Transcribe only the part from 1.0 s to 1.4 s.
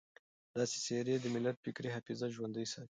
د